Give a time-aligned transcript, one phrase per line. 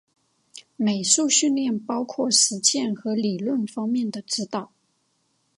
[0.77, 4.71] 美术训练包括实践和理论方面的指导。